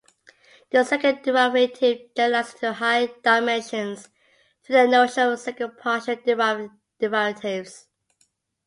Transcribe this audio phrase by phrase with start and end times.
[0.71, 4.09] The second derivative generalizes to higher dimensions
[4.63, 6.15] through the notion of second partial
[6.99, 7.85] derivatives.